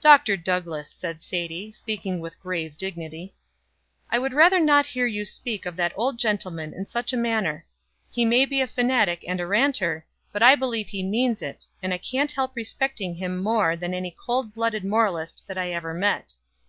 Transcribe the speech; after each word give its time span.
"Dr. 0.00 0.36
Douglass," 0.36 0.90
said 0.90 1.22
Sadie, 1.22 1.70
speaking 1.70 2.18
with 2.18 2.40
grave 2.40 2.76
dignity, 2.76 3.36
"I 4.10 4.18
would 4.18 4.32
rather 4.32 4.58
not 4.58 4.84
hear 4.84 5.06
you 5.06 5.24
speak 5.24 5.64
of 5.64 5.76
that 5.76 5.92
old 5.94 6.18
gentleman 6.18 6.74
in 6.74 6.86
such 6.88 7.12
a 7.12 7.16
manner. 7.16 7.64
He 8.10 8.24
may 8.24 8.46
be 8.46 8.60
a 8.62 8.66
fanatic 8.66 9.24
and 9.28 9.38
a 9.38 9.46
ranter, 9.46 10.04
but 10.32 10.42
I 10.42 10.56
believe 10.56 10.88
he 10.88 11.04
means 11.04 11.40
it, 11.40 11.66
and 11.84 11.94
I 11.94 11.98
can't 11.98 12.32
help 12.32 12.56
respecting 12.56 13.14
him 13.14 13.40
more 13.40 13.76
than 13.76 13.94
any 13.94 14.10
cold 14.10 14.54
blooded 14.54 14.84
moralist 14.84 15.44
that 15.46 15.56
I 15.56 15.70
ever 15.70 15.94
met. 15.94 16.34